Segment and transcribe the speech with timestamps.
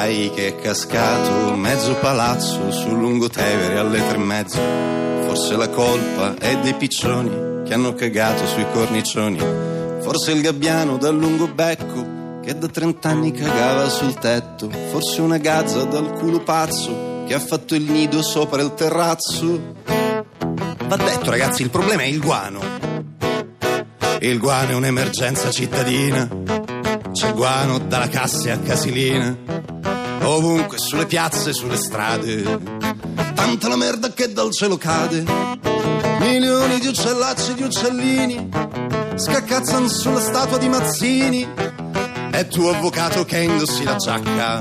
[0.00, 4.56] Sai che è cascato mezzo palazzo sul lungotevere alle tre e mezzo.
[5.26, 9.40] Forse la colpa è dei piccioni che hanno cagato sui cornicioni.
[10.00, 14.70] Forse il gabbiano dal lungo becco che da trent'anni cagava sul tetto.
[14.90, 19.74] Forse una gazza dal culo pazzo che ha fatto il nido sopra il terrazzo.
[20.86, 22.60] Va detto ragazzi, il problema è il guano.
[24.20, 26.28] Il guano è un'emergenza cittadina.
[27.10, 29.57] C'è guano dalla Cassia a Casilina.
[30.22, 32.42] Ovunque, sulle piazze, sulle strade.
[33.34, 35.24] Tanta la merda che dal cielo cade.
[36.20, 38.48] Milioni di uccellacci e di uccellini
[39.14, 41.48] scaccazzano sulla statua di Mazzini.
[42.30, 44.60] E tuo avvocato che indossi la giacca.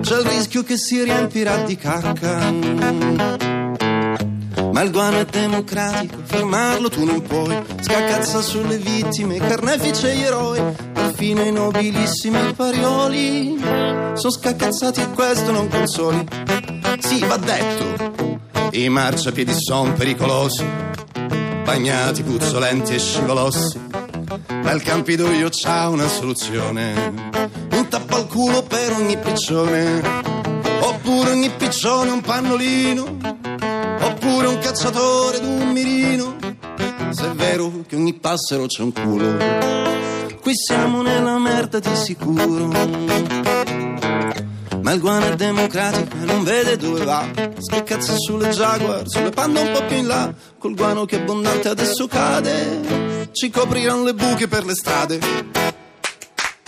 [0.00, 3.43] C'è il rischio che si riempirà di cacca.
[4.74, 7.56] Ma il guano è democratico, fermarlo tu non puoi.
[7.80, 10.60] Scaccazza sulle vittime, carnefice e eroi.
[10.92, 13.56] Perfino i nobilissimi parioli
[14.14, 16.26] sono scaccazzati e questo non consoli.
[16.98, 18.40] Sì, va detto,
[18.72, 20.66] i marciapiedi son pericolosi,
[21.62, 23.80] bagnati, puzzolenti e scivolossi.
[24.48, 27.14] Il Campidoglio c'ha una soluzione,
[27.70, 30.02] un tappa al culo per ogni piccione,
[30.80, 33.44] oppure ogni piccione un pannolino
[34.74, 36.36] cacciatore d'un mirino.
[37.10, 39.36] Se è vero che ogni passero c'è un culo,
[40.40, 42.66] qui siamo nella merda di sicuro.
[44.82, 47.24] Ma il guano è democratico e non vede dove va.
[47.56, 50.34] Scaccazza sulle Jaguar, sulle panda un po' più in là.
[50.58, 55.20] Col guano che abbondante adesso cade, ci copriranno le buche per le strade.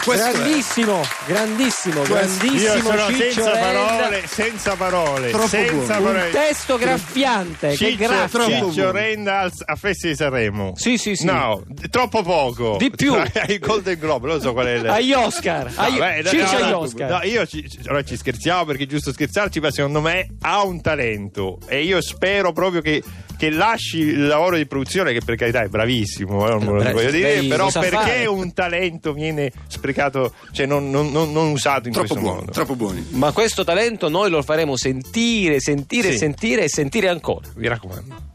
[0.07, 0.33] Questo è.
[0.33, 6.09] grandissimo, grandissimo, grandissimo senza parole, senza parole, Troppo senza buono.
[6.11, 6.31] Un parole.
[6.31, 8.29] testo graffiante, che Ciccio, graffia.
[8.29, 8.91] troppo Ciccio buono.
[8.93, 10.73] Renda al- a Festa di Sanremo.
[10.77, 11.25] Sì, sì, sì.
[11.27, 12.77] No, troppo poco.
[12.79, 13.15] Di più.
[13.35, 14.75] Ai Golden Globe, non so qual è.
[14.75, 17.11] il- Agli Oscar, No, agli- beh, Ciccio no, agli no, Oscar.
[17.11, 20.63] no, io ci, ci- ora ci scherziamo perché è giusto scherzarci, ma secondo me ha
[20.63, 23.03] un talento e io spero proprio che,
[23.37, 27.11] che lasci il lavoro di produzione, che per carità è bravissimo, eh, non Bra- voglio
[27.11, 28.27] dire, però lo perché fare.
[28.27, 29.95] un talento viene sprecato,
[30.53, 32.53] cioè non, non- non- non usato in Troppo questo buono, modo.
[32.53, 33.07] troppo buoni.
[33.11, 36.19] Ma questo talento noi lo faremo sentire, sentire, Sì.
[36.19, 37.47] sentire e sentire ancora.
[37.55, 38.35] Vi raccomando.